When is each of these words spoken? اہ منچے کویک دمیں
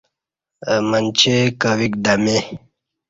اہ 0.69 0.75
منچے 0.89 1.37
کویک 1.61 1.93
دمیں 2.03 2.43